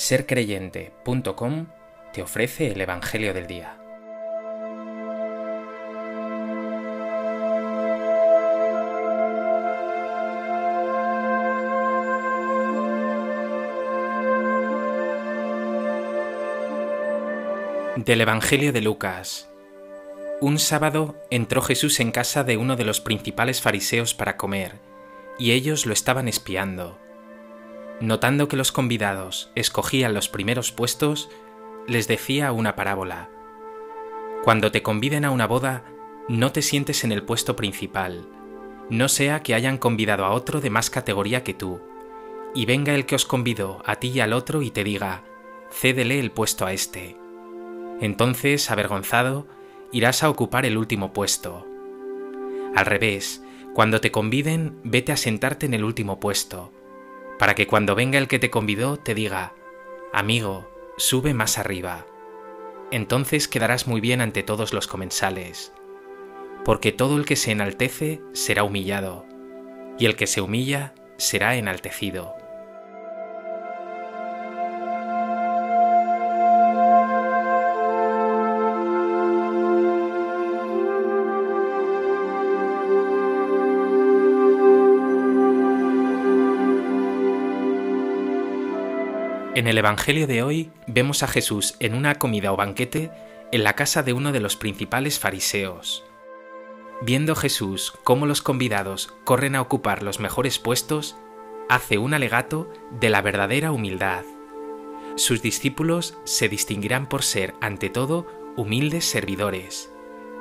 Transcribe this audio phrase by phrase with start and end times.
[0.00, 1.66] sercreyente.com
[2.14, 3.76] te ofrece el Evangelio del Día.
[17.96, 19.50] Del Evangelio de Lucas.
[20.40, 24.76] Un sábado entró Jesús en casa de uno de los principales fariseos para comer,
[25.38, 27.09] y ellos lo estaban espiando.
[28.00, 31.28] Notando que los convidados escogían los primeros puestos,
[31.86, 33.28] les decía una parábola.
[34.42, 35.84] Cuando te conviden a una boda,
[36.28, 38.26] no te sientes en el puesto principal,
[38.88, 41.80] no sea que hayan convidado a otro de más categoría que tú,
[42.54, 45.24] y venga el que os convidó a ti y al otro y te diga,
[45.70, 47.16] cédele el puesto a este.
[48.00, 49.46] Entonces, avergonzado,
[49.92, 51.66] irás a ocupar el último puesto.
[52.74, 53.42] Al revés,
[53.74, 56.72] cuando te conviden, vete a sentarte en el último puesto,
[57.40, 59.54] para que cuando venga el que te convidó te diga,
[60.12, 62.04] amigo, sube más arriba.
[62.90, 65.72] Entonces quedarás muy bien ante todos los comensales,
[66.66, 69.24] porque todo el que se enaltece será humillado,
[69.98, 72.34] y el que se humilla será enaltecido.
[89.60, 93.10] En el Evangelio de hoy vemos a Jesús en una comida o banquete
[93.52, 96.02] en la casa de uno de los principales fariseos.
[97.02, 101.14] Viendo Jesús cómo los convidados corren a ocupar los mejores puestos,
[101.68, 104.24] hace un alegato de la verdadera humildad.
[105.16, 109.92] Sus discípulos se distinguirán por ser, ante todo, humildes servidores.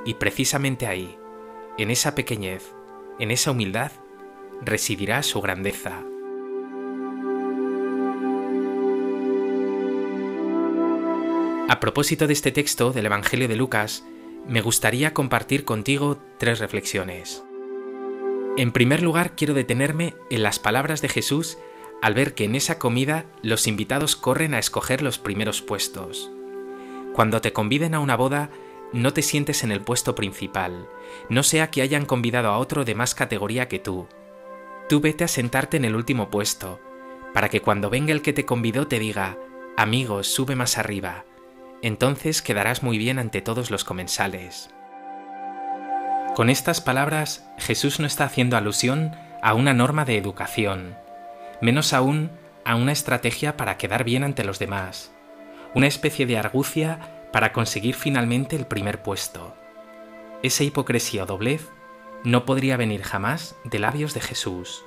[0.05, 1.17] Y precisamente ahí,
[1.77, 2.73] en esa pequeñez,
[3.19, 3.91] en esa humildad,
[4.61, 6.05] residirá su grandeza.
[11.69, 14.03] A propósito de este texto del Evangelio de Lucas,
[14.47, 17.43] me gustaría compartir contigo tres reflexiones.
[18.57, 21.59] En primer lugar, quiero detenerme en las palabras de Jesús
[22.01, 26.31] al ver que en esa comida los invitados corren a escoger los primeros puestos.
[27.13, 28.49] Cuando te conviden a una boda,
[28.91, 30.89] no te sientes en el puesto principal,
[31.29, 34.07] no sea que hayan convidado a otro de más categoría que tú.
[34.89, 36.79] Tú vete a sentarte en el último puesto,
[37.31, 39.37] para que cuando venga el que te convidó te diga,
[39.77, 41.25] amigo, sube más arriba,
[41.81, 44.69] entonces quedarás muy bien ante todos los comensales.
[46.35, 50.95] Con estas palabras, Jesús no está haciendo alusión a una norma de educación,
[51.61, 52.31] menos aún
[52.65, 55.11] a una estrategia para quedar bien ante los demás,
[55.73, 56.99] una especie de argucia
[57.31, 59.55] para conseguir finalmente el primer puesto.
[60.43, 61.67] Esa hipocresía o doblez
[62.23, 64.83] no podría venir jamás de labios de Jesús.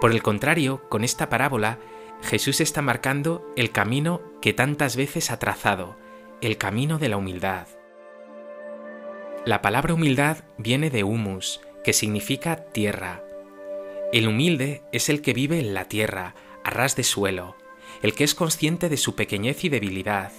[0.00, 1.78] Por el contrario, con esta parábola,
[2.24, 5.98] Jesús está marcando el camino que tantas veces ha trazado,
[6.40, 7.68] el camino de la humildad.
[9.44, 13.22] La palabra humildad viene de humus, que significa tierra.
[14.10, 16.34] El humilde es el que vive en la tierra,
[16.64, 17.56] a ras de suelo,
[18.00, 20.32] el que es consciente de su pequeñez y debilidad,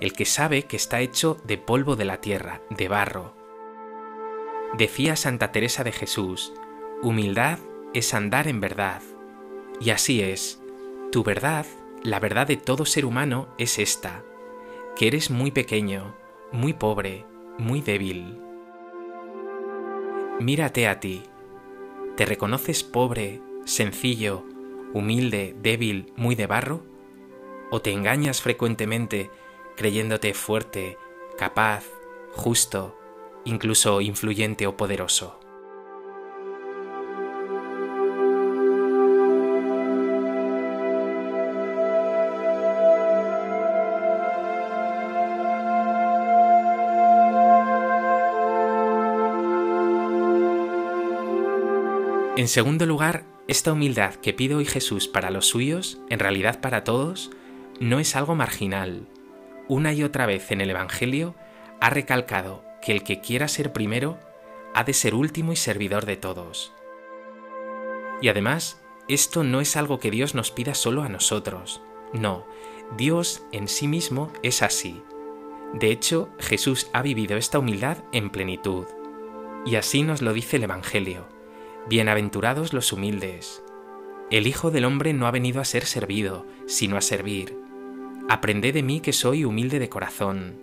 [0.00, 3.34] el que sabe que está hecho de polvo de la tierra, de barro.
[4.76, 6.52] Decía Santa Teresa de Jesús,
[7.02, 7.60] humildad
[7.94, 9.00] es andar en verdad.
[9.80, 10.60] Y así es,
[11.14, 11.64] tu verdad,
[12.02, 14.24] la verdad de todo ser humano, es esta,
[14.96, 16.12] que eres muy pequeño,
[16.50, 17.24] muy pobre,
[17.56, 18.40] muy débil.
[20.40, 21.22] Mírate a ti.
[22.16, 24.44] ¿Te reconoces pobre, sencillo,
[24.92, 26.84] humilde, débil, muy de barro?
[27.70, 29.30] ¿O te engañas frecuentemente
[29.76, 30.98] creyéndote fuerte,
[31.38, 31.84] capaz,
[32.32, 32.98] justo,
[33.44, 35.38] incluso influyente o poderoso?
[52.36, 56.82] En segundo lugar, esta humildad que pide hoy Jesús para los suyos, en realidad para
[56.82, 57.30] todos,
[57.78, 59.06] no es algo marginal.
[59.68, 61.36] Una y otra vez en el Evangelio
[61.80, 64.18] ha recalcado que el que quiera ser primero
[64.74, 66.72] ha de ser último y servidor de todos.
[68.20, 71.82] Y además, esto no es algo que Dios nos pida solo a nosotros.
[72.12, 72.46] No,
[72.96, 75.00] Dios en sí mismo es así.
[75.72, 78.86] De hecho, Jesús ha vivido esta humildad en plenitud.
[79.64, 81.33] Y así nos lo dice el Evangelio.
[81.86, 83.62] Bienaventurados los humildes.
[84.30, 87.58] El Hijo del Hombre no ha venido a ser servido, sino a servir.
[88.26, 90.58] Aprended de mí que soy humilde de corazón.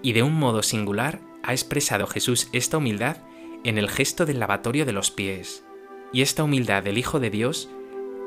[0.00, 3.18] Y de un modo singular ha expresado Jesús esta humildad
[3.64, 5.62] en el gesto del lavatorio de los pies.
[6.10, 7.68] Y esta humildad del Hijo de Dios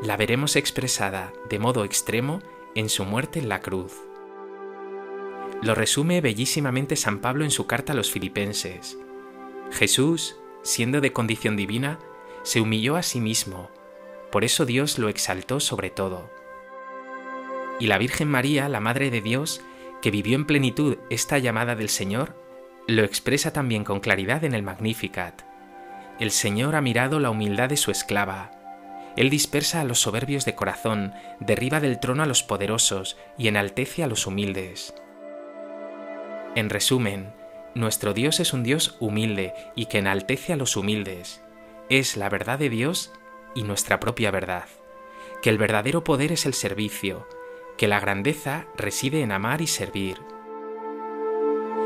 [0.04, 2.44] la veremos expresada de modo extremo
[2.76, 3.94] en su muerte en la cruz.
[5.64, 9.00] Lo resume bellísimamente San Pablo en su carta a los filipenses.
[9.72, 11.98] Jesús, siendo de condición divina,
[12.50, 13.70] se humilló a sí mismo,
[14.32, 16.32] por eso Dios lo exaltó sobre todo.
[17.80, 19.62] Y la Virgen María, la Madre de Dios,
[20.02, 22.36] que vivió en plenitud esta llamada del Señor,
[22.88, 25.44] lo expresa también con claridad en el Magnificat.
[26.20, 28.50] El Señor ha mirado la humildad de su esclava.
[29.16, 34.04] Él dispersa a los soberbios de corazón, derriba del trono a los poderosos y enaltece
[34.04, 34.96] a los humildes.
[36.56, 37.32] En resumen,
[37.76, 41.44] nuestro Dios es un Dios humilde y que enaltece a los humildes.
[41.90, 43.12] Es la verdad de Dios
[43.56, 44.66] y nuestra propia verdad.
[45.42, 47.28] Que el verdadero poder es el servicio,
[47.78, 50.18] que la grandeza reside en amar y servir.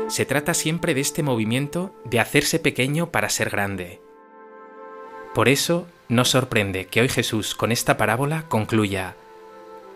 [0.08, 4.02] Se trata siempre de este movimiento de hacerse pequeño para ser grande.
[5.34, 9.16] Por eso, no sorprende que hoy Jesús con esta parábola concluya,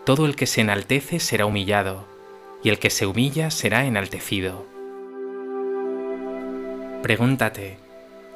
[0.05, 2.05] Todo el que se enaltece será humillado,
[2.63, 4.65] y el que se humilla será enaltecido.
[7.03, 7.77] Pregúntate,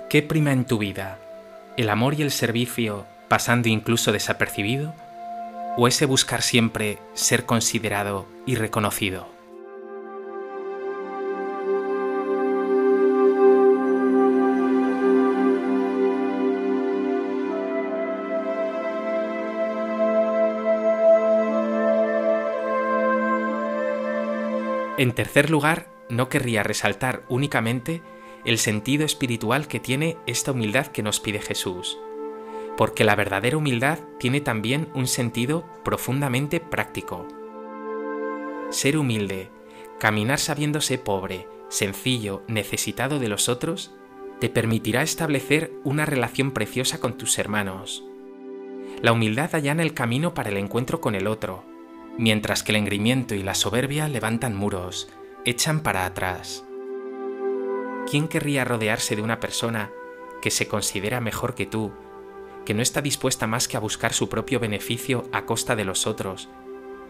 [0.10, 1.23] ¿qué prima en tu vida?
[1.76, 4.94] ¿El amor y el servicio pasando incluso desapercibido?
[5.76, 9.28] o ese buscar siempre ser considerado y reconocido?
[24.96, 28.02] En tercer lugar, no querría resaltar únicamente
[28.46, 31.98] el sentido espiritual que tiene esta humildad que nos pide Jesús,
[32.78, 37.28] porque la verdadera humildad tiene también un sentido profundamente práctico.
[38.70, 39.50] Ser humilde,
[40.00, 43.94] caminar sabiéndose pobre, sencillo, necesitado de los otros,
[44.40, 48.04] te permitirá establecer una relación preciosa con tus hermanos.
[49.02, 51.64] La humildad allana el camino para el encuentro con el otro,
[52.18, 55.10] mientras que el engrimiento y la soberbia levantan muros,
[55.46, 56.66] echan para atrás.
[58.10, 59.92] ¿Quién querría rodearse de una persona
[60.42, 61.92] que se considera mejor que tú
[62.66, 66.08] que no está dispuesta más que a buscar su propio beneficio a costa de los
[66.08, 66.50] otros,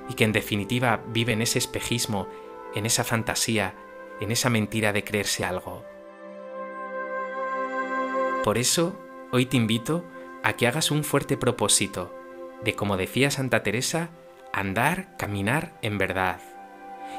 [0.09, 2.27] y que en definitiva vive en ese espejismo,
[2.75, 3.75] en esa fantasía,
[4.19, 5.83] en esa mentira de creerse algo.
[8.43, 8.99] Por eso,
[9.31, 10.03] hoy te invito
[10.43, 12.13] a que hagas un fuerte propósito
[12.63, 14.09] de, como decía Santa Teresa,
[14.51, 16.39] andar, caminar en verdad.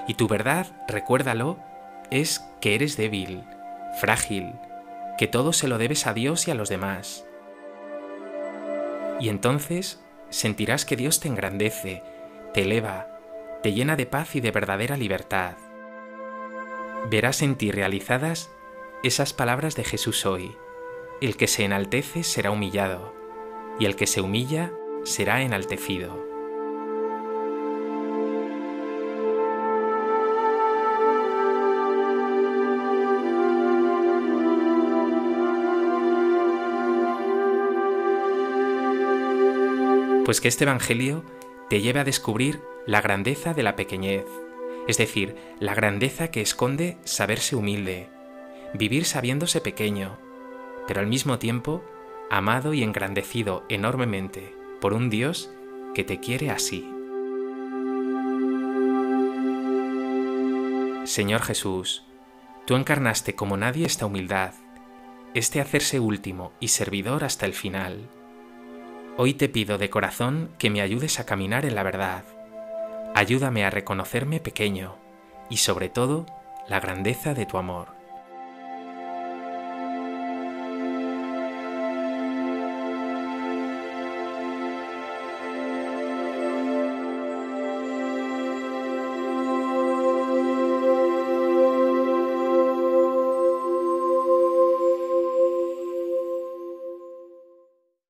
[0.09, 1.59] Y tu verdad, recuérdalo,
[2.11, 3.45] es que eres débil,
[4.01, 4.53] frágil,
[5.19, 7.25] que todo se lo debes a Dios y a los demás
[9.21, 10.01] y entonces
[10.31, 12.03] sentirás que Dios te engrandece,
[12.53, 13.07] te eleva,
[13.63, 15.57] te llena de paz y de verdadera libertad.
[17.11, 18.51] Verás en ti realizadas
[19.03, 20.57] esas palabras de Jesús hoy.
[21.21, 23.15] El que se enaltece será humillado,
[23.79, 24.73] y el que se humilla
[25.05, 26.24] será enaltecido.
[40.25, 41.23] Pues que este Evangelio
[41.69, 44.25] te lleve a descubrir la grandeza de la pequeñez,
[44.89, 48.09] es decir, la grandeza que esconde saberse humilde,
[48.73, 50.19] vivir sabiéndose pequeño,
[50.87, 51.85] pero al mismo tiempo
[52.31, 55.51] amado y engrandecido enormemente por un Dios
[55.95, 56.91] que te quiere así.
[61.05, 62.03] Señor Jesús,
[62.65, 64.55] tú encarnaste como nadie esta humildad,
[65.35, 68.09] este hacerse último y servidor hasta el final
[69.17, 72.25] Hoy te pido de corazón que me ayudes a caminar en la verdad.
[73.15, 74.97] Ayúdame a reconocerme pequeño
[75.49, 76.27] y sobre todo
[76.67, 77.94] la grandeza de tu amor.